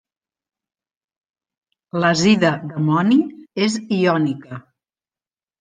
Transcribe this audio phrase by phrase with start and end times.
[2.03, 3.21] L'azida d'amoni
[3.67, 4.63] és iònica.